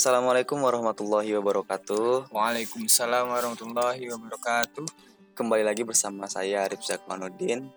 Assalamualaikum 0.00 0.64
warahmatullahi 0.64 1.28
wabarakatuh. 1.36 2.32
Waalaikumsalam 2.32 3.36
warahmatullahi 3.36 4.08
wabarakatuh. 4.08 4.88
Kembali 5.36 5.60
lagi 5.60 5.84
bersama 5.84 6.24
saya 6.24 6.64
Arif 6.64 6.80
Zakmanuddin 6.80 7.68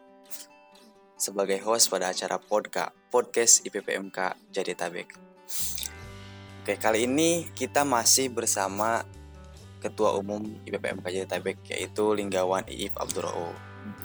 sebagai 1.19 1.59
host 1.67 1.91
pada 1.91 2.15
acara 2.15 2.39
Podka, 2.39 2.95
Podcast 3.11 3.67
IPPMK 3.67 4.39
Jadetabek. 4.55 5.19
Oke, 6.63 6.79
kali 6.79 7.11
ini 7.11 7.51
kita 7.51 7.83
masih 7.83 8.31
bersama 8.31 9.03
Ketua 9.83 10.15
Umum 10.15 10.47
IPPMK 10.63 11.03
Jadetabek 11.03 11.75
yaitu 11.75 12.07
Linggawan 12.15 12.63
Iip 12.71 12.95
Abdurrao. 13.03 13.51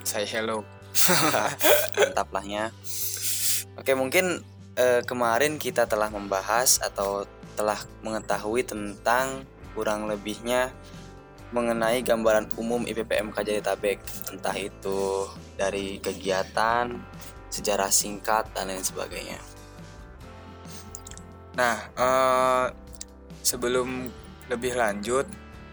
Saya 0.02 0.26
hello. 0.26 0.66
Mantap 2.02 2.34
lahnya. 2.34 2.74
Oke, 3.78 3.94
mungkin 3.94 4.42
eh, 4.74 5.06
kemarin 5.06 5.54
kita 5.62 5.86
telah 5.86 6.10
membahas 6.10 6.82
atau 6.82 7.37
telah 7.58 7.82
mengetahui 8.06 8.62
tentang 8.62 9.42
kurang 9.74 10.06
lebihnya 10.06 10.70
mengenai 11.50 12.04
gambaran 12.06 12.54
umum 12.60 12.86
IPPMK 12.86 13.34
Jadetabek, 13.42 13.98
entah 14.30 14.54
itu 14.54 15.26
dari 15.58 15.98
kegiatan, 15.98 16.92
sejarah 17.50 17.90
singkat 17.90 18.46
dan 18.52 18.70
lain 18.70 18.84
sebagainya. 18.84 19.40
Nah, 21.56 21.76
eh, 21.96 22.66
sebelum 23.42 24.06
lebih 24.46 24.76
lanjut, 24.76 25.26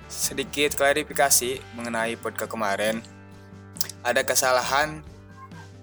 sedikit 0.10 0.80
klarifikasi 0.80 1.60
mengenai 1.76 2.16
podcast 2.18 2.50
kemarin. 2.50 3.04
Ada 4.02 4.24
kesalahan 4.24 5.04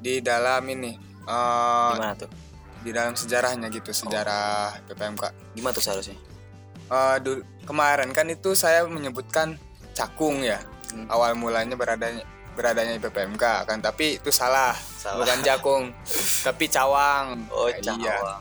di 0.01 0.25
dalam 0.25 0.65
ini, 0.67 0.97
eh, 1.29 1.91
Gimana 1.95 2.17
tuh? 2.17 2.42
Di 2.83 2.91
dalam 2.91 3.15
sejarahnya 3.15 3.67
gitu, 3.69 3.91
sejarah 3.91 4.77
PPMK. 4.85 5.55
Gimana 5.55 5.73
tuh 5.73 5.81
seharusnya? 5.81 6.19
Eh, 6.85 7.17
dul- 7.21 7.47
kemarin 7.63 8.11
kan 8.11 8.27
itu 8.27 8.53
saya 8.53 8.85
menyebutkan 8.85 9.55
cakung 9.93 10.43
ya, 10.43 10.59
Hmm. 10.91 11.09
awal 11.09 11.33
mulanya 11.33 11.73
beradanya 11.73 12.21
beradanya 12.53 13.01
PPMK 13.01 13.65
kan, 13.65 13.81
tapi 13.81 14.21
itu 14.21 14.29
salah, 14.29 14.77
Salah. 14.77 15.25
bukan 15.25 15.39
jakung, 15.41 15.85
tapi 16.47 16.69
cawang. 16.69 17.49
Oh, 17.49 17.73
Iya. 17.73 17.81
cawang. 17.97 18.41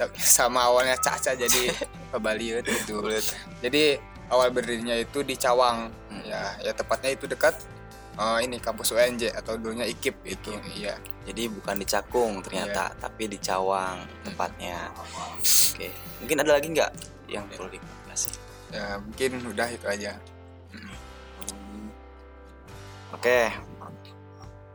Tapi 0.00 0.16
sama 0.16 0.64
awalnya 0.64 0.96
caca 0.96 1.36
jadi 1.36 1.68
kebaliut 2.10 2.64
gitu. 2.64 3.04
Jadi 3.60 4.00
awal 4.32 4.48
berdirinya 4.48 4.96
itu 4.96 5.20
di 5.20 5.36
Cawang. 5.36 5.92
Hmm. 6.08 6.22
Ya, 6.24 6.56
ya 6.62 6.72
tepatnya 6.72 7.12
itu 7.12 7.28
dekat 7.28 7.52
eh, 8.16 8.38
ini 8.40 8.56
kampus 8.56 8.92
UNJ 8.92 9.28
atau 9.34 9.60
dulunya 9.60 9.84
IKIP 9.84 10.16
itu. 10.24 10.52
Iya. 10.72 10.96
Jadi 11.30 11.46
bukan 11.46 11.78
di 11.78 11.86
Cakung 11.86 12.42
ternyata, 12.42 12.90
tapi 12.98 13.30
di 13.30 13.38
Cawang 13.38 14.02
tempatnya. 14.26 14.90
Oke, 15.38 15.94
mungkin 16.18 16.42
ada 16.42 16.58
lagi 16.58 16.66
nggak 16.74 16.90
yang 17.30 17.46
perlu 17.54 17.70
dikasih? 17.70 18.34
Ya, 18.74 18.98
mungkin 18.98 19.38
udah 19.46 19.68
itu 19.70 19.86
aja. 19.86 20.18
Oke. 23.14 23.46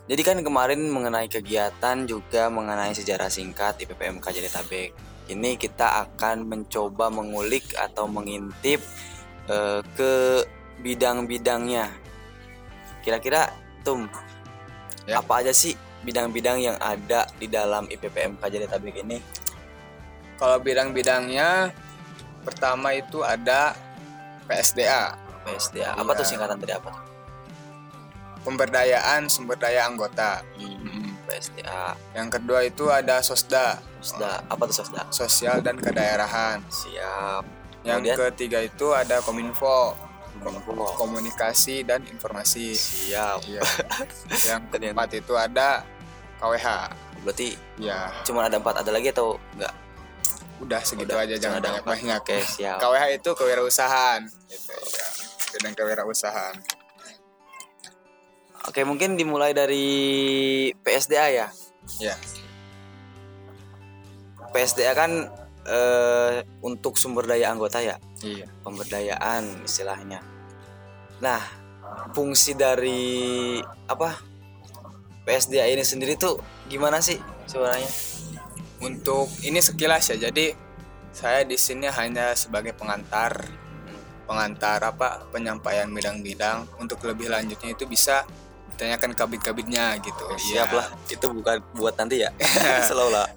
Jadi 0.06 0.22
kan 0.22 0.38
kemarin 0.39 0.80
mengenai 0.88 1.28
kegiatan 1.28 2.08
juga 2.08 2.47
mengenai 2.47 2.95
sejarah 2.95 3.28
singkat 3.28 3.81
di 3.81 3.90
PPMK 3.90 4.23
Jadetabek. 4.38 4.95
Ini 5.28 5.58
kita 5.59 6.08
akan 6.08 6.45
mencoba 6.45 7.12
mengulik 7.12 7.75
atau 7.75 8.06
mengintip 8.08 8.80
eh, 9.52 9.81
ke 9.97 10.45
bidang-bidangnya. 10.80 11.92
Kira-kira 13.03 13.52
Tum, 13.86 14.09
Ya. 15.06 15.22
apa 15.22 15.45
aja 15.45 15.53
sih 15.53 15.78
bidang-bidang 16.06 16.61
yang 16.61 16.78
ada 16.78 17.25
di 17.36 17.50
dalam 17.50 17.89
IPPMK 17.89 18.39
Jadetabek 18.39 19.02
ini? 19.02 19.17
Kalau 20.38 20.62
bidang-bidangnya 20.62 21.73
pertama 22.45 22.94
itu 22.94 23.25
ada 23.25 23.73
PSDA, 24.45 25.17
PSDA. 25.44 25.97
Apa 25.97 26.14
tuh 26.14 26.22
Iya. 26.22 26.30
singkatan 26.30 26.58
dari 26.62 26.73
apa? 26.73 26.92
tuh? 26.92 27.03
pemberdayaan 28.45 29.25
sumber 29.25 29.58
daya 29.58 29.89
anggota. 29.89 30.46
Hmm, 30.53 31.18
PSDA. 31.25 31.97
Yang 32.13 32.28
kedua 32.38 32.62
itu 32.62 32.94
ada 32.94 33.18
SOSDA, 33.18 33.81
Sosda. 33.97 34.46
Apa 34.46 34.69
tuh 34.69 34.85
Sosda? 34.85 35.01
sosial 35.09 35.66
dan 35.66 35.81
kedaerahan. 35.81 36.62
Siap. 36.69 37.41
Yang 37.81 38.06
Kemudian? 38.06 38.18
ketiga 38.30 38.59
itu 38.62 38.94
ada 38.94 39.18
Kominfo, 39.25 39.97
Kominfo. 40.38 40.94
komunikasi 40.94 41.81
dan 41.81 42.06
informasi. 42.06 42.78
Siap. 42.78 43.50
Iya. 43.50 43.62
yang- 44.46 44.69
keempat 44.74 45.09
itu 45.18 45.34
ada 45.34 45.81
KWH. 46.40 46.68
Berarti 47.25 47.57
Ya, 47.81 48.13
cuma 48.23 48.46
ada 48.47 48.56
empat 48.62 48.79
ada 48.85 48.91
lagi 48.94 49.12
atau 49.12 49.35
enggak? 49.57 49.73
udah 50.56 50.79
segitu 50.88 51.12
Udah, 51.12 51.28
aja 51.28 51.35
jangan 51.35 51.59
ada 51.59 51.84
banyak 51.84 51.84
banyak. 51.84 52.19
Oke, 52.23 52.38
siap. 52.47 52.79
KWH 52.79 53.03
itu 53.19 53.29
kewirausahaan. 53.35 54.22
Gitu, 54.47 54.72
ya. 54.72 55.07
Bidang 55.51 55.74
kewirausahaan. 55.75 56.56
Oke, 58.66 58.81
mungkin 58.88 59.19
dimulai 59.19 59.51
dari 59.51 59.84
PSDA 60.79 61.28
ya. 61.29 61.47
Ya, 62.01 62.16
PSDA 64.56 64.95
kan 64.95 65.12
eh, 65.68 66.47
untuk 66.63 66.95
sumber 66.95 67.28
daya 67.28 67.51
anggota 67.51 67.84
ya, 67.84 68.00
iya. 68.24 68.47
pemberdayaan 68.63 69.68
istilahnya. 69.68 70.24
Nah, 71.19 71.44
fungsi 72.16 72.56
dari 72.56 73.59
apa? 73.91 74.16
PSDA 75.25 75.66
ini 75.68 75.81
sendiri 75.81 76.13
tuh 76.16 76.38
gimana 76.66 77.02
sih 77.02 77.18
sebenarnya? 77.46 77.90
Untuk 78.80 79.28
ini 79.41 79.58
sekilas 79.58 80.13
ya. 80.13 80.30
Jadi 80.30 80.53
saya 81.09 81.41
di 81.41 81.56
sini 81.56 81.88
hanya 81.88 82.31
sebagai 82.34 82.72
pengantar 82.72 83.41
pengantar 84.25 84.81
apa 84.81 85.30
penyampaian 85.30 85.86
bidang-bidang 85.88 86.66
untuk 86.78 86.97
lebih 87.03 87.30
lanjutnya 87.30 87.72
itu 87.72 87.86
bisa 87.86 88.25
ditanyakan 88.74 89.13
kabit-kabitnya 89.13 89.96
gitu. 90.00 90.25
Siap 90.36 90.68
Iya. 90.68 90.78
lah, 90.78 90.88
itu 91.08 91.25
bukan 91.25 91.57
buat 91.74 91.96
nanti 91.96 92.22
ya. 92.22 92.30
Slow 92.90 93.09
lah. 93.09 93.30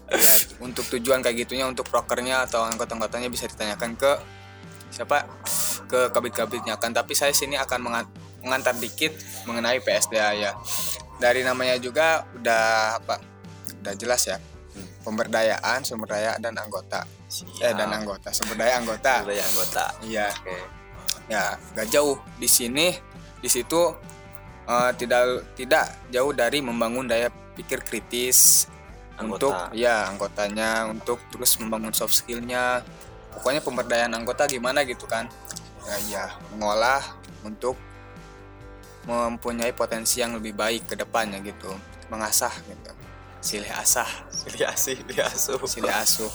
untuk 0.58 0.82
tujuan 0.90 1.22
kayak 1.22 1.46
gitunya 1.46 1.64
untuk 1.64 1.86
prokernya 1.86 2.42
atau 2.44 2.66
anggota-anggotanya 2.66 3.30
bisa 3.30 3.46
ditanyakan 3.46 3.94
ke 3.94 4.10
siapa 4.90 5.22
ke 5.86 6.10
kabit-kabitnya 6.10 6.74
kan 6.74 6.90
tapi 6.90 7.12
saya 7.12 7.30
sini 7.30 7.54
akan 7.54 7.78
mengan- 7.78 8.10
mengantar 8.42 8.74
dikit 8.74 9.14
mengenai 9.44 9.78
PSDA 9.78 10.32
ya 10.34 10.50
dari 11.18 11.42
namanya 11.42 11.76
juga 11.78 12.24
udah 12.34 12.98
apa? 13.02 13.18
Udah 13.82 13.94
jelas 13.98 14.22
ya. 14.26 14.38
Pemberdayaan 15.02 15.82
sumber 15.82 16.10
daya 16.14 16.38
dan 16.38 16.54
anggota. 16.58 17.02
Eh 17.62 17.74
dan 17.74 17.90
anggota 17.92 18.30
sumber 18.30 18.56
daya 18.56 18.78
anggota. 18.78 19.22
Sumber 19.22 19.34
daya 19.34 19.44
anggota. 19.46 19.84
iya. 20.06 20.28
Oke. 20.32 20.56
ya 21.28 21.60
gak 21.76 21.92
jauh 21.92 22.16
di 22.40 22.48
sini 22.48 22.88
di 23.44 23.52
situ 23.52 23.92
eh, 24.64 24.90
tidak 24.96 25.52
tidak 25.60 26.08
jauh 26.08 26.32
dari 26.32 26.64
membangun 26.64 27.04
daya 27.04 27.28
pikir 27.52 27.84
kritis 27.84 28.64
Anggota. 29.18 29.34
untuk 29.34 29.54
ya 29.74 30.06
anggotanya 30.06 30.86
untuk 30.86 31.18
terus 31.34 31.58
membangun 31.58 31.90
soft 31.90 32.14
skillnya. 32.14 32.86
Pokoknya 33.34 33.60
pemberdayaan 33.62 34.14
anggota 34.14 34.46
gimana 34.46 34.86
gitu 34.86 35.04
kan? 35.04 35.26
Ya, 35.84 35.96
ya 36.08 36.24
mengolah 36.54 37.02
untuk 37.42 37.74
mempunyai 39.06 39.70
potensi 39.76 40.24
yang 40.24 40.34
lebih 40.36 40.56
baik 40.56 40.90
ke 40.90 40.94
depannya 40.98 41.38
gitu. 41.44 41.70
Mengasah 42.10 42.52
gitu. 42.66 42.90
Silih 43.38 43.70
asah. 43.78 44.08
Pilih 44.48 44.66
asih, 44.66 44.96
pilih 45.06 45.24
asuh. 45.24 45.60
silih 45.68 45.94
asuh. 45.94 46.30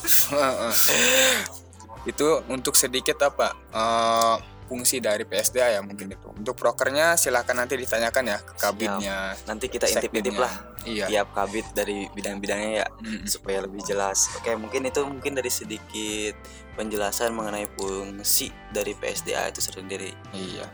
Itu 2.10 2.44
untuk 2.48 2.76
sedikit 2.76 3.20
apa? 3.24 3.56
Eh, 3.72 4.36
fungsi 4.74 5.04
dari 5.04 5.28
PSDA 5.28 5.78
ya 5.78 5.82
mungkin 5.84 6.10
itu. 6.10 6.28
Untuk 6.34 6.56
prokernya 6.58 7.20
silahkan 7.20 7.54
nanti 7.54 7.78
ditanyakan 7.78 8.24
ya 8.26 8.38
ke 8.42 8.54
kabinnya 8.58 9.38
Nanti 9.46 9.70
kita 9.70 9.86
intip-intip 9.86 10.40
lah 10.40 10.50
iya. 10.88 11.06
tiap 11.06 11.36
kabit 11.36 11.68
dari 11.78 12.08
bidang-bidangnya 12.10 12.72
ya 12.82 12.88
Mm-mm. 12.90 13.28
supaya 13.28 13.62
lebih 13.64 13.84
jelas. 13.86 14.34
Oke, 14.40 14.56
mungkin 14.58 14.88
itu 14.88 15.04
mungkin 15.06 15.38
dari 15.38 15.52
sedikit 15.54 16.34
penjelasan 16.74 17.38
mengenai 17.38 17.70
fungsi 17.78 18.50
dari 18.74 18.98
PSDA 18.98 19.54
itu 19.54 19.62
sendiri. 19.62 20.10
iya 20.34 20.66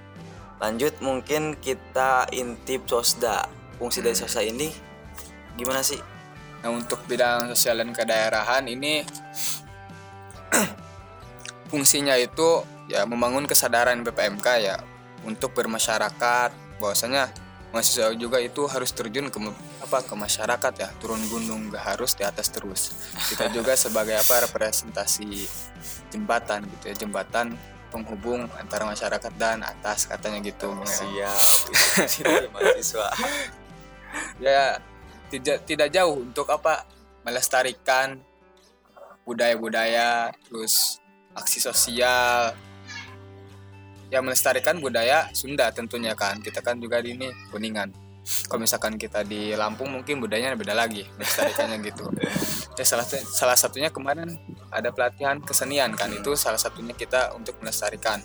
Lanjut 0.60 1.00
mungkin 1.00 1.56
kita 1.56 2.28
intip 2.36 2.84
Sosda. 2.86 3.48
Fungsi 3.80 4.04
dari 4.04 4.16
Hmm. 4.16 4.28
Sosda 4.28 4.44
ini 4.44 4.68
gimana 5.56 5.80
sih? 5.80 6.00
Nah 6.60 6.70
untuk 6.76 7.04
bidang 7.08 7.52
sosial 7.56 7.80
dan 7.80 7.96
kedaerahan 7.96 8.68
ini 8.68 9.08
fungsinya 11.72 12.20
itu 12.20 12.64
ya 12.92 13.08
membangun 13.08 13.48
kesadaran 13.48 14.04
BPMK 14.04 14.48
ya 14.60 14.76
untuk 15.24 15.56
bermasyarakat 15.56 16.52
bahwasanya 16.82 17.32
mahasiswa 17.70 18.18
juga 18.18 18.42
itu 18.42 18.66
harus 18.66 18.90
terjun 18.90 19.30
ke 19.30 19.38
apa 19.86 20.02
ke 20.02 20.16
masyarakat 20.18 20.74
ya 20.74 20.90
turun 20.98 21.22
gunung 21.30 21.70
gak 21.70 21.96
harus 21.96 22.18
di 22.18 22.26
atas 22.26 22.50
terus 22.50 22.98
kita 23.30 23.54
juga 23.54 23.78
sebagai 23.84 24.18
apa 24.18 24.50
representasi 24.50 25.46
jembatan 26.10 26.66
gitu 26.66 26.84
ya 26.90 26.96
jembatan 26.98 27.54
penghubung 27.90 28.46
antara 28.56 28.86
masyarakat 28.86 29.34
dan 29.36 29.66
atas 29.66 30.06
katanya 30.06 30.40
gitu 30.46 30.72
Siap. 30.86 31.42
Itu 32.00 32.22
dari 32.24 32.48
mahasiswa. 32.50 33.10
ya 34.46 34.82
tidak 35.30 35.66
tidak 35.66 35.90
jauh 35.94 36.26
untuk 36.26 36.50
apa 36.50 36.86
melestarikan 37.26 38.18
budaya-budaya 39.28 40.34
terus 40.48 40.98
aksi 41.38 41.62
sosial. 41.62 42.58
Ya 44.10 44.26
melestarikan 44.26 44.82
budaya 44.82 45.30
Sunda 45.38 45.70
tentunya 45.70 46.18
kan. 46.18 46.42
Kita 46.42 46.66
kan 46.66 46.82
juga 46.82 46.98
di 46.98 47.14
ini 47.14 47.30
kuningan. 47.54 47.94
Kalau 48.50 48.62
misalkan 48.62 48.98
kita 48.98 49.26
di 49.26 49.54
Lampung 49.58 49.90
mungkin 49.90 50.22
budayanya 50.22 50.58
beda 50.58 50.74
lagi 50.74 51.06
melestarikannya 51.18 51.78
gitu. 51.86 52.06
Ya 52.80 52.88
salah 52.88 53.04
salah 53.04 53.60
satunya 53.60 53.92
kemarin 53.92 54.40
ada 54.70 54.90
pelatihan 54.94 55.42
kesenian 55.42 55.94
kan 55.98 56.14
itu 56.14 56.38
salah 56.38 56.62
satunya 56.62 56.94
kita 56.94 57.34
untuk 57.34 57.58
melestarikan 57.62 58.22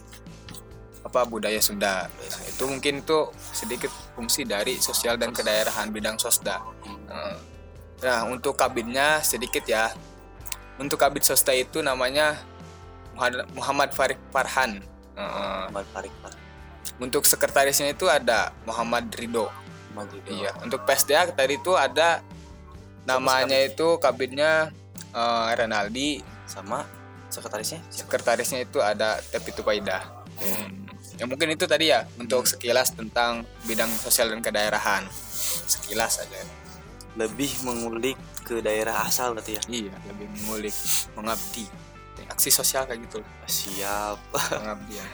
apa 1.05 1.20
budaya 1.29 1.61
Sunda. 1.61 2.08
Nah, 2.08 2.43
itu 2.49 2.64
mungkin 2.64 3.05
itu 3.05 3.29
sedikit 3.52 3.93
fungsi 4.17 4.49
dari 4.49 4.81
sosial 4.81 5.20
dan 5.20 5.37
kedaerahan 5.37 5.93
bidang 5.93 6.17
sosda. 6.17 6.64
Eh, 6.88 7.37
nah 8.00 8.25
untuk 8.25 8.56
kabinnya 8.56 9.20
sedikit 9.20 9.69
ya. 9.69 9.93
Untuk 10.81 10.96
kabin 10.96 11.20
sosda 11.20 11.52
itu 11.52 11.85
namanya 11.85 12.41
Muhammad- 13.52 13.93
Farid 13.93 14.17
Farhan. 14.32 14.81
Eh, 15.14 15.64
Muhammad 15.69 15.87
Farid 15.93 16.14
Pak. 16.25 16.32
untuk 17.00 17.26
sekretarisnya 17.26 17.91
itu 17.91 18.06
ada 18.06 18.55
Muhammad 18.69 19.11
Ridho 19.11 19.50
Muhammad 19.96 20.14
Ridho. 20.14 20.31
iya 20.31 20.52
untuk 20.62 20.87
PSDA 20.87 21.26
tadi 21.32 21.58
itu 21.58 21.75
ada 21.75 22.23
namanya 23.02 23.58
itu 23.58 23.99
kabinnya 23.99 24.70
eh, 25.11 25.50
Renaldi 25.58 26.23
sama 26.46 26.85
sekretarisnya? 27.29 27.81
Sekretarisnya 27.91 28.64
itu 28.64 28.79
ada 28.81 29.19
Tepi 29.32 29.50
Tupaidah 29.52 30.25
ya 31.14 31.25
mungkin 31.31 31.55
itu 31.55 31.64
tadi 31.69 31.94
ya 31.94 32.06
untuk 32.19 32.46
sekilas 32.49 32.94
tentang 32.94 33.46
bidang 33.67 33.91
sosial 34.02 34.35
dan 34.35 34.41
kedaerahan. 34.43 35.06
Sekilas 35.67 36.23
aja. 36.23 36.43
Lebih 37.14 37.62
mengulik 37.62 38.19
ke 38.43 38.58
daerah 38.58 39.06
asal 39.06 39.38
berarti 39.38 39.58
ya? 39.58 39.62
Iya 39.70 39.94
lebih 40.11 40.26
mengulik 40.43 40.75
mengabdi. 41.14 41.67
Aksi 42.26 42.50
sosial 42.50 42.88
kayak 42.88 43.05
gitu. 43.06 43.20
Siap. 43.46 44.19
Mengabdi 44.64 44.96
ya. 44.96 45.06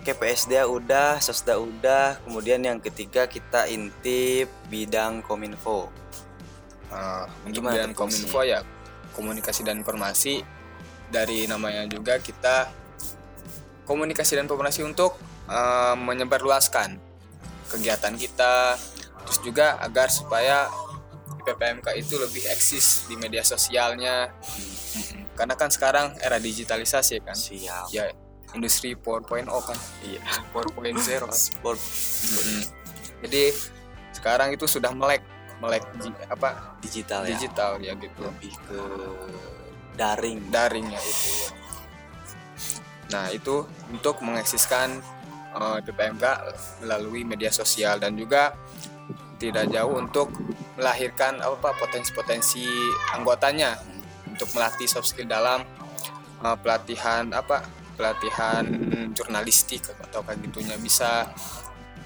Oke 0.00 0.16
PSD 0.16 0.56
udah, 0.64 1.20
Sosda 1.20 1.60
udah, 1.60 2.16
kemudian 2.24 2.64
yang 2.64 2.80
ketiga 2.80 3.28
kita 3.28 3.68
intip 3.68 4.48
bidang 4.72 5.20
kominfo. 5.20 5.92
Eh, 6.88 7.24
untuk 7.44 7.60
Gimana 7.60 7.76
bidang 7.76 7.92
kominfo 7.92 8.40
ya 8.42 8.64
komunikasi 9.12 9.62
dan 9.62 9.80
informasi. 9.80 10.42
Dari 11.12 11.44
namanya 11.44 11.84
juga 11.88 12.16
kita 12.16 12.72
komunikasi 13.84 14.40
dan 14.40 14.48
informasi 14.48 14.80
untuk 14.82 15.20
eh, 15.48 15.96
menyebarluaskan 15.96 16.96
kegiatan 17.68 18.14
kita. 18.16 18.76
Terus 19.22 19.38
juga 19.44 19.78
agar 19.80 20.10
supaya 20.10 20.66
PPMK 21.42 21.86
itu 21.98 22.14
lebih 22.18 22.44
eksis 22.50 23.06
di 23.10 23.14
media 23.18 23.42
sosialnya. 23.42 24.30
Karena 25.32 25.54
kan 25.56 25.72
sekarang 25.72 26.16
era 26.20 26.36
digitalisasi 26.36 27.24
kan? 27.24 27.36
Siap. 27.36 27.88
ya 27.90 28.08
industri 28.52 28.92
4.0 28.92 29.48
kan? 29.48 29.78
Iya. 30.04 30.20
4.0 30.52 31.32
Sport. 31.32 31.80
Mm-mm. 32.22 32.62
jadi 33.24 33.54
sekarang 34.12 34.54
itu 34.54 34.68
sudah 34.68 34.92
melek 34.92 35.24
melek 35.62 35.86
ji- 35.96 36.26
apa 36.26 36.74
digital 36.82 37.22
ya. 37.22 37.30
digital 37.32 37.72
ya 37.78 37.94
gitu 37.94 38.20
Lebih 38.20 38.54
ke 38.66 38.80
daring. 39.94 40.38
daringnya 40.50 40.98
itu 40.98 41.30
nah 43.08 43.28
itu 43.28 43.62
untuk 43.86 44.18
mengeksiskan 44.20 44.98
eh, 45.52 45.78
PPMK 45.80 46.24
melalui 46.80 47.22
media 47.22 47.52
sosial 47.52 47.96
dan 47.96 48.16
juga 48.16 48.56
tidak 49.36 49.68
jauh 49.68 49.94
untuk 49.94 50.32
melahirkan 50.74 51.38
apa 51.38 51.74
potensi-potensi 51.74 52.64
anggotanya 53.12 53.74
untuk 54.24 54.48
melatih 54.50 54.88
soft 54.88 55.06
skill 55.06 55.28
dalam 55.28 55.60
eh, 56.40 56.56
pelatihan 56.58 57.30
apa 57.30 57.62
pelatihan 57.92 58.64
jurnalistik 59.12 59.84
atau 60.00 60.24
kayak 60.24 60.40
gitunya 60.42 60.74
bisa 60.74 61.28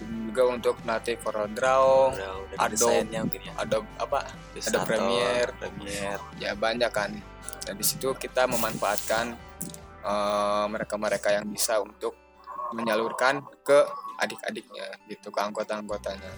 juga 0.00 0.43
untuk 0.52 0.75
melatih 0.84 1.16
Corel 1.20 1.48
Draw, 1.56 1.87
Udah, 2.12 2.32
udah 2.44 2.58
Adobe. 2.60 3.08
ya. 3.08 3.52
Adobe 3.56 3.88
apa 3.96 4.19
Illustrator, 4.52 4.84
Premiere. 4.84 5.50
Premiere. 5.56 6.20
ya 6.37 6.52
banyak 6.52 6.93
kan 6.93 7.10
dan 7.64 7.75
di 7.75 7.84
situ 7.87 8.12
kita 8.14 8.44
memanfaatkan 8.46 9.32
eh, 10.04 10.64
mereka-mereka 10.69 11.32
yang 11.32 11.48
bisa 11.48 11.81
untuk 11.81 12.12
menyalurkan 12.75 13.40
ke 13.62 13.78
adik-adiknya 14.19 14.96
gitu 15.06 15.28
ke 15.31 15.40
anggota-anggotanya 15.40 16.32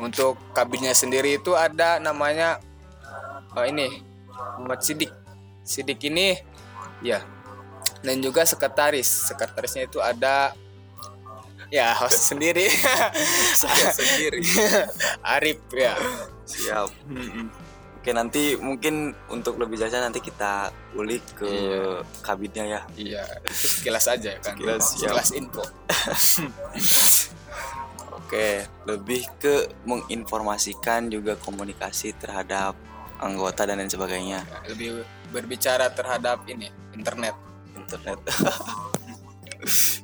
untuk 0.00 0.38
kabinnya 0.56 0.96
sendiri 0.96 1.36
itu 1.38 1.52
ada 1.54 2.00
namanya 2.00 2.58
eh, 3.54 3.66
ini 3.70 4.02
Muhammad 4.58 4.80
Sidik 4.82 5.12
Sidik 5.64 6.00
ini 6.08 6.36
ya 7.04 7.22
dan 8.04 8.20
juga 8.20 8.44
sekretaris 8.44 9.32
sekretarisnya 9.32 9.88
itu 9.88 10.00
ada 10.00 10.52
ya 11.74 11.90
host 11.98 12.30
sendiri 12.30 12.70
Saya 13.66 13.90
sendiri. 13.90 14.38
Arif 15.26 15.58
ya 15.74 15.98
Siap. 16.46 16.86
Oke 17.98 18.12
nanti 18.12 18.52
mungkin 18.54 19.16
untuk 19.26 19.56
lebih 19.56 19.80
jauhnya 19.80 20.04
nanti 20.04 20.20
kita 20.20 20.68
ulik 20.92 21.24
ke 21.34 21.48
Iya. 21.48 22.04
kabinnya 22.20 22.64
ya. 22.68 22.80
Iya, 22.94 23.24
itu 23.48 23.64
sekilas 23.80 24.04
aja 24.06 24.36
kan. 24.38 24.52
Sekilas, 24.52 24.82
sekilas 24.92 25.28
info. 25.32 25.64
Oke, 28.12 28.68
lebih 28.84 29.24
ke 29.40 29.72
menginformasikan 29.88 31.08
juga 31.08 31.40
komunikasi 31.40 32.12
terhadap 32.20 32.76
anggota 33.24 33.64
dan 33.64 33.80
lain 33.80 33.88
sebagainya. 33.88 34.44
Lebih 34.68 35.00
berbicara 35.32 35.88
terhadap 35.88 36.44
ini, 36.44 36.68
internet. 36.92 37.32
Internet. 37.72 38.20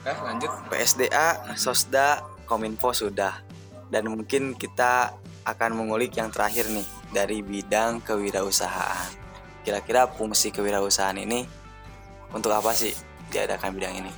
Nah, 0.00 0.16
lanjut. 0.24 0.50
PSDA, 0.72 1.56
Sosda, 1.60 2.24
Kominfo 2.48 2.96
sudah. 2.96 3.44
Dan 3.92 4.08
mungkin 4.08 4.56
kita 4.56 5.12
akan 5.44 5.76
mengulik 5.76 6.16
yang 6.16 6.32
terakhir 6.32 6.68
nih 6.72 6.86
dari 7.12 7.44
bidang 7.44 8.00
kewirausahaan. 8.00 9.12
Kira-kira 9.60 10.08
fungsi 10.08 10.48
kewirausahaan 10.54 11.18
ini 11.20 11.44
untuk 12.32 12.54
apa 12.54 12.72
sih 12.72 12.94
diadakan 13.28 13.76
bidang 13.76 13.94
ini? 14.00 14.12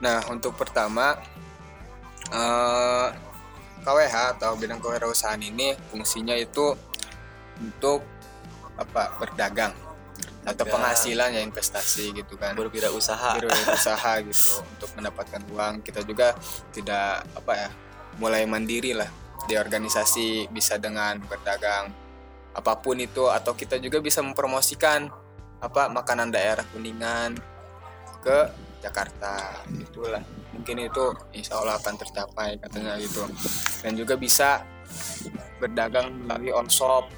Nah, 0.00 0.24
untuk 0.32 0.56
pertama 0.56 1.18
eh, 2.32 3.08
KWH 3.84 4.40
atau 4.40 4.56
bidang 4.56 4.80
kewirausahaan 4.80 5.40
ini 5.44 5.76
fungsinya 5.92 6.32
itu 6.40 6.72
untuk 7.60 8.00
apa? 8.74 9.12
berdagang 9.20 9.70
atau 10.44 10.64
penghasilan 10.68 11.32
ya 11.32 11.42
investasi 11.42 12.12
gitu 12.12 12.36
kan. 12.36 12.52
Berwirausaha. 12.52 13.40
berusaha 13.40 14.12
gitu 14.28 14.60
untuk 14.60 14.90
mendapatkan 14.96 15.42
uang. 15.50 15.74
Kita 15.80 16.04
juga 16.04 16.36
tidak 16.70 17.24
apa 17.32 17.52
ya 17.56 17.68
mulai 18.20 18.44
mandiri 18.44 18.92
lah. 18.92 19.08
Di 19.48 19.56
organisasi 19.56 20.48
bisa 20.52 20.76
dengan 20.76 21.16
berdagang 21.24 21.88
apa 22.52 22.72
pun 22.78 23.00
itu. 23.00 23.32
Atau 23.32 23.56
kita 23.56 23.80
juga 23.80 24.04
bisa 24.04 24.20
mempromosikan 24.20 25.08
apa 25.64 25.88
makanan 25.88 26.28
daerah 26.28 26.64
kuningan 26.70 27.40
ke 28.20 28.38
Jakarta. 28.84 29.64
Itulah. 29.72 30.20
Mungkin 30.52 30.86
itu 30.86 31.04
insya 31.34 31.58
Allah 31.58 31.80
akan 31.80 31.94
tercapai 31.96 32.60
katanya 32.60 33.00
gitu. 33.00 33.24
Dan 33.80 33.96
juga 33.96 34.14
bisa 34.20 34.60
berdagang 35.56 36.12
melalui 36.28 36.52
on 36.52 36.68
shop 36.68 37.08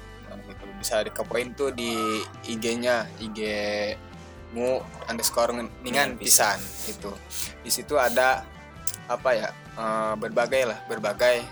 gitu. 0.47 0.66
Bisa 0.77 1.01
dikepoin 1.03 1.57
tuh 1.57 1.73
di 1.73 2.21
IG-nya 2.45 3.09
IG 3.19 3.39
mu 4.55 4.79
underscore 5.11 5.51
ningan 5.83 6.15
pisan 6.15 6.55
itu 6.87 7.11
di 7.65 7.67
situ 7.67 7.99
ada 7.99 8.47
apa 9.11 9.29
ya 9.35 9.49
eh, 9.75 10.13
berbagai 10.15 10.63
lah 10.63 10.79
berbagai 10.87 11.43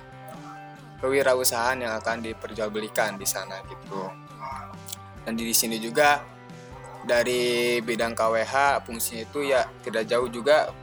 kewirausahaan 1.06 1.78
yang 1.78 1.94
akan 2.00 2.24
diperjualbelikan 2.26 3.20
di 3.20 3.28
sana 3.28 3.62
gitu. 3.68 4.10
Dan 5.26 5.38
di 5.38 5.54
sini 5.54 5.78
juga 5.82 6.22
dari 7.06 7.78
bidang 7.86 8.18
KWH 8.18 8.86
fungsinya 8.86 9.22
itu 9.26 9.40
ya 9.46 9.70
tidak 9.86 10.10
jauh 10.10 10.26
juga 10.30 10.74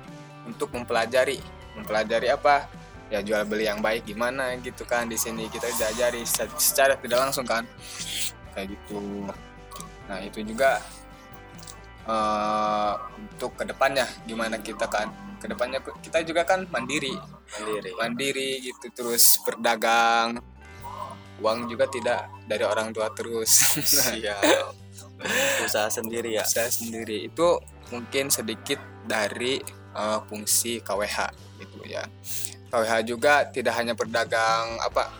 untuk 0.46 0.70
mempelajari. 0.75 1.42
Mempelajari 1.75 2.28
apa 2.30 2.70
ya 3.12 3.21
jual 3.21 3.45
beli 3.45 3.69
yang 3.69 3.85
baik 3.85 4.09
gimana 4.09 4.57
gitu 4.64 4.88
kan 4.88 5.04
di 5.04 5.21
sini 5.21 5.45
kita 5.52 5.69
diajari 5.76 6.25
secara, 6.25 6.50
secara 6.57 6.92
tidak 6.97 7.19
langsung 7.28 7.45
kan. 7.45 7.69
Kayak 8.57 8.73
gitu. 8.73 9.28
Nah 10.09 10.19
itu 10.25 10.40
juga 10.40 10.81
eh, 12.09 12.92
untuk 13.21 13.52
ke 13.61 13.69
depannya 13.69 14.09
gimana 14.25 14.57
kita 14.64 14.88
kan. 14.88 15.12
Ke 15.37 15.45
depannya 15.45 15.85
kita 16.00 16.25
juga 16.25 16.49
kan 16.49 16.64
mandiri. 16.73 17.12
Mandiri. 17.52 17.90
mandiri 18.00 18.50
gitu 18.64 18.88
terus 18.97 19.37
berdagang. 19.45 20.40
Uang 21.45 21.69
juga 21.69 21.85
tidak 21.92 22.33
dari 22.49 22.64
orang 22.64 22.97
tua 22.97 23.12
terus. 23.12 23.76
Siap. 23.76 24.73
Usaha 25.69 25.92
sendiri 25.92 26.33
ya. 26.33 26.49
saya 26.49 26.73
sendiri. 26.73 27.28
Itu 27.28 27.61
mungkin 27.92 28.33
sedikit 28.33 28.81
dari 29.04 29.61
eh, 29.92 30.19
fungsi 30.33 30.81
KWH 30.81 31.52
gitu 31.61 31.85
ya 31.85 32.09
KWH 32.73 32.93
juga 33.05 33.45
tidak 33.47 33.76
hanya 33.76 33.93
berdagang 33.93 34.81
apa 34.81 35.12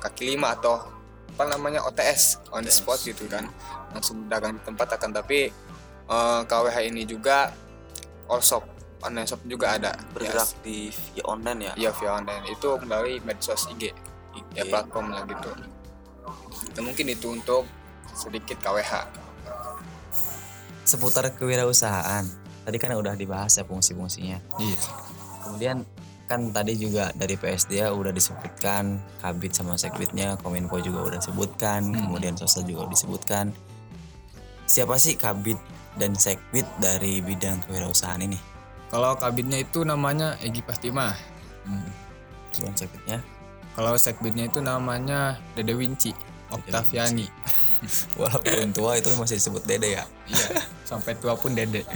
kaki 0.00 0.32
lima 0.32 0.56
atau 0.56 0.80
apa 1.28 1.44
namanya 1.46 1.84
OTS 1.84 2.48
on 2.48 2.64
the 2.64 2.72
spot 2.72 2.96
gitu 2.98 3.28
kan 3.28 3.44
langsung 3.92 4.24
dagang 4.26 4.56
di 4.56 4.62
tempat 4.64 4.96
akan 4.96 5.12
tapi 5.12 5.52
eh, 6.08 6.40
KWH 6.42 6.76
ini 6.88 7.04
juga 7.04 7.52
all 8.26 8.40
shop 8.40 8.64
online 8.98 9.28
shop 9.28 9.44
juga 9.44 9.76
ada 9.76 9.92
bergerak 10.10 10.48
di 10.60 10.88
via 10.88 11.24
online 11.24 11.60
ya 11.62 11.72
Iya 11.76 11.90
via 11.92 12.10
online 12.14 12.44
itu 12.48 12.68
melalui 12.82 13.20
medsos 13.20 13.68
IG 13.68 13.92
ya 14.56 14.64
IG. 14.64 14.68
platform 14.68 15.12
lah 15.12 15.22
gitu. 15.24 15.50
Itu 16.66 16.80
mungkin 16.80 17.06
itu 17.06 17.26
untuk 17.28 17.68
sedikit 18.10 18.58
KWH. 18.58 18.92
seputar 20.82 21.28
kewirausahaan 21.30 22.24
tadi 22.64 22.76
kan 22.76 22.88
udah 22.90 23.12
dibahas 23.12 23.52
ya 23.54 23.62
fungsi-fungsinya 23.62 24.40
Iya. 24.56 24.80
kemudian 25.44 25.76
kan 26.28 26.52
tadi 26.52 26.76
juga 26.76 27.08
dari 27.16 27.34
PSDA 27.34 27.88
udah 27.88 28.12
disebutkan 28.12 29.00
kabit 29.18 29.56
sama 29.56 29.74
sekbitnya 29.74 30.36
kominfo 30.38 30.76
juga 30.78 31.08
udah 31.08 31.18
disebutkan 31.18 31.88
kemudian 31.88 32.36
sosial 32.36 32.68
juga 32.68 32.84
disebutkan 32.86 33.48
siapa 34.68 35.00
sih 35.00 35.16
kabit 35.16 35.56
dan 35.96 36.12
sekbit 36.12 36.68
dari 36.78 37.24
bidang 37.24 37.64
kewirausahaan 37.64 38.20
ini 38.20 38.36
Kalau 38.88 39.16
kabinnya 39.16 39.60
itu 39.60 39.84
namanya 39.84 40.36
Egi 40.40 40.60
Pastima. 40.60 41.16
hmm. 41.64 41.90
kemudian 42.52 42.76
sekbitnya 42.76 43.18
Kalau 43.72 43.94
sekbitnya 43.96 44.44
itu 44.50 44.58
namanya 44.58 45.38
Dede 45.54 45.72
Winci, 45.72 46.10
Oktaviani. 46.50 47.24
walaupun 48.20 48.74
tua 48.74 48.98
itu 48.98 49.06
masih 49.14 49.38
disebut 49.38 49.62
dede 49.62 49.96
ya 49.96 50.04
Iya, 50.26 50.60
sampai 50.82 51.14
tua 51.14 51.38
pun 51.38 51.54
Dede. 51.54 51.86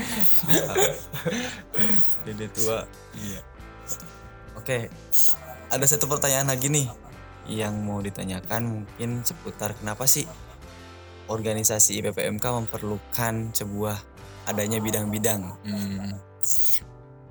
dede 2.25 2.47
tua 2.55 2.87
iya 3.19 3.41
oke 4.57 4.91
ada 5.73 5.87
satu 5.89 6.05
pertanyaan 6.09 6.49
lagi 6.53 6.69
nih 6.69 6.89
yang 7.51 7.75
mau 7.83 7.99
ditanyakan 7.99 8.85
mungkin 8.85 9.27
seputar 9.27 9.75
kenapa 9.75 10.07
sih 10.07 10.29
organisasi 11.27 12.03
IPPMK 12.03 12.45
memerlukan 12.45 13.51
sebuah 13.57 13.97
adanya 14.47 14.79
bidang-bidang 14.83 15.55
Hmm. 15.65 16.19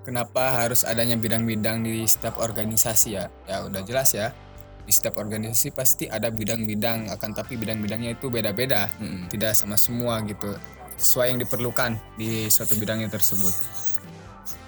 Kenapa 0.02 0.66
harus 0.66 0.82
adanya 0.82 1.14
bidang-bidang 1.14 1.86
di 1.86 2.02
setiap 2.10 2.42
organisasi 2.42 3.22
ya? 3.22 3.30
Ya 3.46 3.62
udah 3.70 3.86
jelas 3.86 4.18
ya. 4.18 4.34
Di 4.82 4.90
setiap 4.90 5.22
organisasi 5.22 5.70
pasti 5.70 6.10
ada 6.10 6.34
bidang-bidang, 6.34 7.14
akan 7.14 7.30
tapi 7.38 7.54
bidang-bidangnya 7.54 8.18
itu 8.18 8.34
beda-beda. 8.34 8.90
Mm-mm. 8.98 9.30
Tidak 9.30 9.54
sama 9.54 9.78
semua 9.78 10.18
gitu. 10.26 10.58
Sesuai 10.98 11.38
yang 11.38 11.40
diperlukan 11.46 12.02
di 12.18 12.50
suatu 12.50 12.74
bidangnya 12.82 13.14
tersebut. 13.14 13.54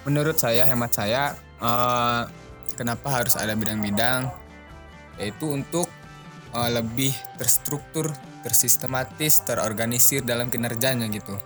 Menurut 0.06 0.38
saya, 0.38 0.70
hemat 0.70 0.94
saya, 0.94 1.34
eh, 1.58 2.22
kenapa 2.74 3.22
harus 3.22 3.38
ada 3.38 3.54
bidang-bidang? 3.54 4.30
Yaitu 5.18 5.50
untuk 5.50 5.86
eh, 6.54 6.70
lebih 6.70 7.14
terstruktur, 7.38 8.10
tersistematis, 8.42 9.40
terorganisir 9.46 10.26
dalam 10.26 10.52
kinerjanya 10.52 11.08
gitu. 11.08 11.38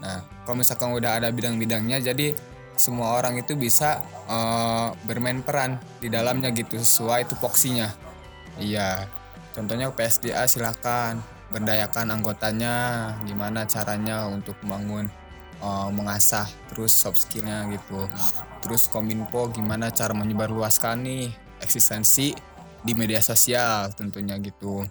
Nah, 0.00 0.20
kalau 0.44 0.60
misalkan 0.60 0.92
udah 0.92 1.16
ada 1.22 1.32
bidang-bidangnya, 1.32 2.02
jadi 2.02 2.36
semua 2.74 3.14
orang 3.14 3.38
itu 3.38 3.54
bisa 3.54 4.02
eh, 4.26 4.88
bermain 5.06 5.40
peran 5.44 5.78
di 6.02 6.10
dalamnya 6.10 6.50
gitu 6.50 6.80
sesuai 6.80 7.30
tupoksinya. 7.30 7.88
Iya, 8.58 9.06
contohnya 9.54 9.90
PSDA 9.90 10.46
silakan 10.46 11.22
berdayakan 11.54 12.18
anggotanya, 12.18 12.74
gimana 13.22 13.62
caranya 13.68 14.26
untuk 14.26 14.58
membangun 14.66 15.06
eh, 15.62 15.88
mengasah 15.94 16.50
terus 16.72 16.90
soft 16.90 17.22
skillnya 17.22 17.68
gitu. 17.70 18.10
Terus 18.64 18.88
kominfo 18.88 19.48
gimana 19.48 19.92
cara 19.92 20.12
menyebarluaskan 20.12 20.96
nih 20.98 21.28
eksistensi 21.60 22.32
di 22.80 22.92
media 22.92 23.20
sosial 23.20 23.92
tentunya 23.92 24.36
gitu. 24.38 24.84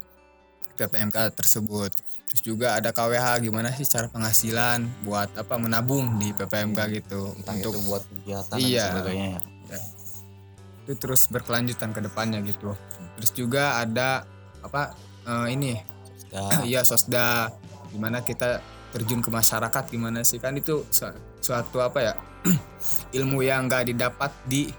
PPMK 0.74 1.34
tersebut. 1.34 1.92
Terus 2.30 2.42
juga 2.42 2.74
ada 2.74 2.90
KWH 2.90 3.44
gimana 3.44 3.70
sih 3.72 3.86
cara 3.86 4.06
penghasilan 4.08 4.82
buat 5.04 5.30
apa 5.34 5.58
menabung 5.58 6.18
di 6.18 6.30
PPMK 6.32 6.80
gitu 6.96 7.30
Entah 7.36 7.54
untuk 7.54 7.74
itu 7.74 7.80
buat 7.84 8.02
kegiatan 8.04 8.58
Iya. 8.58 8.82
dan 8.82 8.90
sebagainya 8.92 9.28
ya. 9.30 9.40
ya, 9.70 9.80
itu 10.84 10.94
terus 10.98 11.22
berkelanjutan 11.28 11.90
ke 11.92 12.02
depannya 12.02 12.42
gitu. 12.42 12.74
Terus 13.16 13.32
juga 13.32 13.78
ada 13.78 14.26
apa 14.62 14.94
eh, 15.24 15.48
ini 15.50 15.74
Ya, 16.30 16.50
iya 16.68 16.82
sosda 16.82 17.54
gimana 17.90 18.26
kita 18.26 18.58
terjun 18.90 19.22
ke 19.22 19.30
masyarakat 19.30 19.84
gimana 19.88 20.26
sih 20.26 20.38
kan 20.38 20.58
itu 20.58 20.82
su- 20.90 21.14
suatu 21.38 21.78
apa 21.78 22.00
ya 22.02 22.14
ilmu 23.18 23.44
yang 23.44 23.68
nggak 23.68 23.94
didapat 23.94 24.32
di 24.48 24.70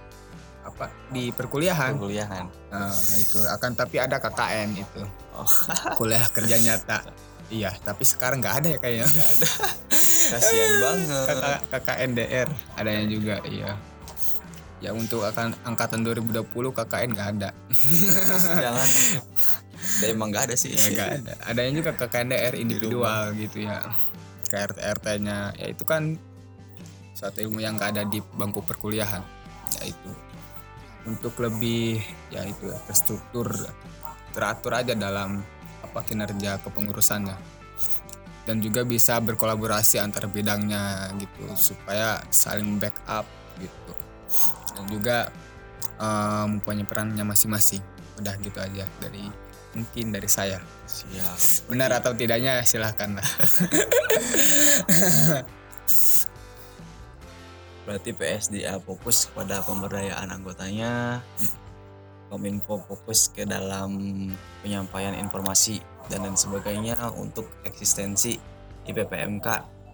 apa 0.64 0.88
di 1.12 1.28
perkuliahan. 1.30 1.92
Perkuliahan. 2.00 2.44
Nah, 2.72 2.90
itu. 3.20 3.38
Akan 3.52 3.76
tapi 3.76 4.00
ada 4.00 4.16
KKN 4.16 4.68
itu. 4.80 5.02
Oh. 5.36 5.48
kuliah 6.00 6.24
kerja 6.32 6.56
nyata. 6.56 7.04
Iya 7.52 7.76
tapi 7.84 8.08
sekarang 8.08 8.40
nggak 8.40 8.56
ada 8.64 8.68
ya 8.72 8.78
kayaknya. 8.80 9.08
Kasihan 10.32 10.72
banget. 10.80 11.26
KK, 11.28 11.44
KKNDR 11.70 12.48
adanya 12.80 13.04
juga 13.06 13.36
iya. 13.44 13.76
Ya 14.80 14.90
untuk 14.92 15.24
akan 15.24 15.52
angkatan 15.64 16.04
2020 16.04 16.48
KKN 16.50 17.10
nggak 17.12 17.28
ada. 17.38 17.50
Jangan. 18.64 18.88
Dan 20.00 20.08
emang 20.16 20.32
gak 20.32 20.48
ada 20.48 20.56
sih. 20.56 20.72
ya 20.72 20.88
nggak 20.96 21.10
ada. 21.20 21.32
Adanya 21.44 21.72
juga 21.76 21.90
KKNDR 21.92 22.54
individual 22.56 23.36
gitu 23.36 23.68
ya. 23.68 23.84
KRT 24.48 24.78
RT 24.80 25.06
nya 25.24 25.52
ya 25.60 25.66
itu 25.68 25.84
kan 25.84 26.16
suatu 27.14 27.40
ilmu 27.40 27.62
yang 27.62 27.78
nggak 27.78 27.90
ada 27.94 28.02
di 28.04 28.18
bangku 28.20 28.60
perkuliahan 28.66 29.22
ya 29.80 29.88
itu 29.88 30.10
untuk 31.04 31.36
lebih 31.40 32.00
ya 32.32 32.44
itu 32.48 32.72
ya, 32.72 32.78
terstruktur 32.88 33.52
teratur 34.32 34.72
aja 34.74 34.96
dalam 34.96 35.44
apa 35.84 36.00
kinerja 36.02 36.58
kepengurusannya. 36.64 37.36
Dan 38.44 38.60
juga 38.60 38.84
bisa 38.84 39.16
berkolaborasi 39.24 39.96
antar 39.96 40.28
bidangnya 40.28 41.08
gitu 41.16 41.48
supaya 41.56 42.20
saling 42.28 42.76
backup 42.76 43.24
gitu. 43.56 43.94
Dan 44.76 44.84
juga 44.90 45.32
eh, 45.96 46.44
mempunyai 46.50 46.84
perannya 46.84 47.24
masing-masing. 47.24 47.80
Udah 48.20 48.36
gitu 48.44 48.60
aja 48.60 48.84
dari 49.00 49.24
mungkin 49.72 50.12
dari 50.12 50.28
saya. 50.28 50.60
Siap. 50.84 51.72
benar 51.72 51.96
atau 51.96 52.12
tidaknya 52.12 52.60
silahkan 52.60 53.16
lah 53.16 53.24
Berarti 57.84 58.16
PSDA 58.16 58.80
fokus 58.80 59.28
kepada 59.28 59.60
pemberdayaan 59.64 60.32
anggotanya. 60.32 61.20
Kominfo 62.32 62.80
fokus 62.88 63.30
ke 63.30 63.44
dalam 63.44 64.26
penyampaian 64.64 65.14
informasi 65.14 65.78
dan 66.08 66.24
lain 66.24 66.36
sebagainya 66.36 66.96
untuk 67.14 67.46
eksistensi 67.62 68.36
IPPMK 68.88 69.46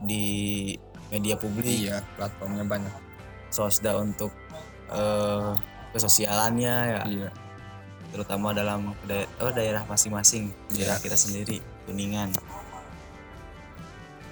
di 0.07 0.73
media 1.11 1.37
publik. 1.37 1.91
iya 1.91 2.01
platformnya 2.17 2.65
banyak 2.65 2.95
Sosda 3.51 3.99
untuk 3.99 4.31
eh, 4.89 5.53
kesosialannya 5.93 6.75
ya, 6.97 7.03
iya 7.11 7.31
terutama 8.11 8.51
dalam 8.51 8.93
daerah 9.55 9.87
masing-masing, 9.87 10.51
daerah 10.75 10.99
kita 10.99 11.15
sendiri, 11.15 11.63
kuningan. 11.87 12.35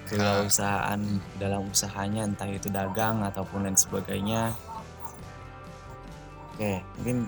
Kewirausahaan 0.09 1.01
dalam 1.37 1.69
usahanya 1.69 2.25
entah 2.25 2.49
itu 2.49 2.73
dagang 2.73 3.21
ataupun 3.25 3.69
lain 3.69 3.77
sebagainya. 3.77 4.57
Oke, 6.57 6.81
mungkin 6.99 7.19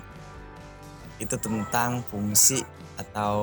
itu 1.21 1.35
tentang 1.37 2.01
fungsi 2.09 2.65
atau 2.97 3.33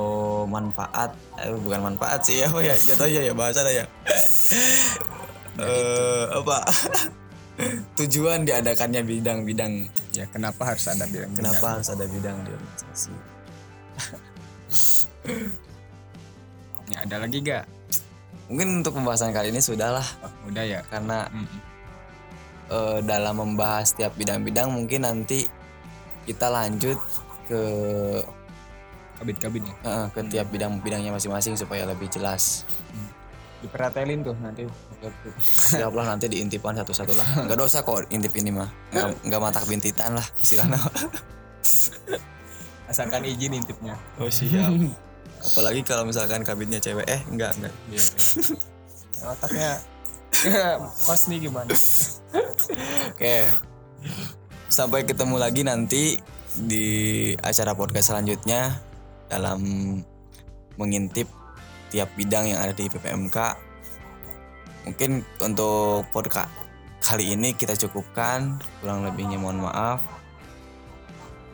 manfaat, 0.51 1.15
eh, 1.39 1.55
bukan 1.55 1.95
manfaat 1.95 2.21
sih 2.27 2.43
apa 2.47 2.59
ya, 2.61 2.75
jatuhnya 2.75 3.21
ya 3.31 3.35
bahasa 3.35 3.63
ya. 3.71 3.87
Eh, 5.59 6.25
apa? 6.39 6.63
Tujuan 7.99 8.47
diadakannya 8.47 9.03
bidang-bidang 9.03 9.91
ya 10.15 10.23
kenapa 10.31 10.71
harus 10.71 10.87
ada 10.87 11.03
bidang 11.11 11.35
Kenapa 11.35 11.67
harus 11.75 11.91
ada 11.91 12.07
bidang 12.07 12.47
di 12.47 12.55
organisasi? 12.55 13.15
ya 16.89 16.99
ada 17.05 17.17
lagi 17.27 17.43
gak 17.43 17.67
Mungkin 18.49 18.81
untuk 18.81 18.97
pembahasan 18.97 19.31
kali 19.31 19.53
ini 19.53 19.61
sudahlah 19.61 20.05
oh, 20.25 20.33
udah 20.49 20.65
ya 20.65 20.81
karena 20.89 21.29
Mm-mm. 21.29 21.61
eh, 22.73 22.99
dalam 23.05 23.37
membahas 23.37 23.93
tiap 23.93 24.17
bidang-bidang 24.17 24.73
mungkin 24.73 25.05
nanti 25.05 25.45
kita 26.25 26.49
lanjut 26.49 26.97
ke 27.45 27.63
kabin-kabinnya 29.21 29.75
eh, 29.85 30.07
ke 30.13 30.21
tiap 30.33 30.49
bidang-bidangnya 30.49 31.13
masing-masing 31.13 31.57
supaya 31.57 31.85
lebih 31.85 32.09
jelas. 32.09 32.65
diperhatiin 33.59 34.23
tuh 34.23 34.39
nanti 34.39 34.63
Siaplah 35.43 36.15
nanti 36.15 36.31
diintipan 36.31 36.79
satu-satu 36.79 37.11
lah. 37.19 37.27
Enggak 37.43 37.59
dosa 37.59 37.83
kok 37.83 38.07
intip 38.15 38.31
ini 38.39 38.55
mah. 38.55 38.71
Enggak, 38.95 39.19
enggak 39.27 39.41
matak 39.43 39.65
bintitan 39.67 40.15
lah 40.15 40.27
istilahnya. 40.39 40.79
asalkan 42.89 43.21
izin 43.29 43.61
intipnya 43.61 43.95
Oh 44.17 44.33
siap. 44.33 44.73
Apalagi 45.39 45.81
kalau 45.87 46.05
misalkan 46.09 46.43
kabinnya 46.43 46.83
cewek 46.83 47.07
eh 47.07 47.23
enggak 47.31 47.55
enggak. 47.59 47.75
Iya. 47.91 48.05
otaknya 49.35 49.83
pas 51.11 51.21
nih 51.27 51.39
gimana 51.51 51.67
Oke. 53.11 53.51
Sampai 54.69 55.03
ketemu 55.09 55.41
lagi 55.41 55.65
nanti 55.65 56.21
di 56.55 57.33
acara 57.41 57.73
podcast 57.73 58.13
selanjutnya 58.13 58.77
dalam 59.33 59.61
mengintip 60.77 61.27
tiap 61.89 62.13
bidang 62.15 62.53
yang 62.53 62.61
ada 62.61 62.77
di 62.77 62.87
PPMK. 62.87 63.39
Mungkin 64.87 65.25
untuk 65.41 66.05
podcast 66.13 66.53
kali 67.01 67.33
ini 67.33 67.57
kita 67.57 67.75
cukupkan. 67.81 68.61
Kurang 68.85 69.09
lebihnya 69.09 69.41
mohon 69.41 69.65
maaf. 69.65 70.18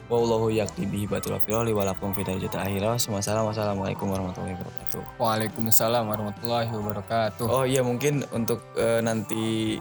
Wallahu 0.04 0.52
yakti 0.52 0.84
bihi 0.84 1.08
batul 1.08 1.40
afiroli 1.40 1.72
walakum 1.72 2.12
fidal 2.12 2.36
juta 2.36 2.60
akhirah. 2.60 3.00
Wassalamualaikum 3.00 4.04
warahmatullahi 4.12 4.52
wabarakatuh. 4.52 5.00
Waalaikumsalam 5.16 6.04
warahmatullahi 6.04 6.68
wabarakatuh. 6.68 7.46
Oh 7.48 7.64
iya 7.64 7.80
mungkin 7.80 8.20
untuk 8.28 8.60
eh, 8.76 9.00
nanti 9.00 9.80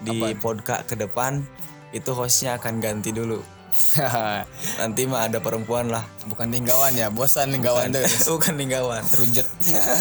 di 0.00 0.18
podcast 0.38 0.86
ke 0.86 0.94
depan 0.94 1.42
itu 1.90 2.10
hostnya 2.14 2.54
akan 2.54 2.78
ganti 2.78 3.10
dulu. 3.10 3.42
Nanti 4.82 5.06
mah 5.06 5.30
ada 5.30 5.38
perempuan 5.38 5.94
lah. 5.94 6.02
Bukan 6.26 6.50
linggawan 6.50 6.90
ya, 6.90 7.06
bosan 7.06 7.54
linggawan 7.54 7.94
tuh. 7.94 8.02
Bukan 8.34 8.58
linggawan. 8.58 9.02
Rujet. 9.14 9.46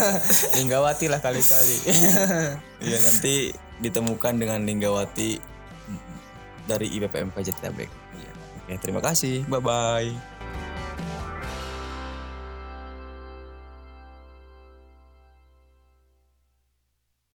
Linggawati 0.57 1.05
lah 1.05 1.21
kali-kali. 1.21 1.77
Iya 2.81 2.97
nanti 2.97 3.53
ditemukan 3.77 4.33
dengan 4.41 4.65
Linggawati 4.65 5.37
dari 6.65 6.87
IPPMK 6.97 7.37
Jatabek. 7.45 7.98
Oke 8.69 8.77
terima 8.77 9.01
kasih. 9.01 9.49
Bye 9.49 9.65
bye. 9.65 10.38